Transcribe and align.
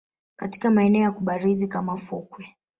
katika 0.35 0.71
maeneo 0.71 1.01
ya 1.01 1.11
kubarizi 1.11 1.67
kama 1.67 1.97
fukwe 1.97 2.55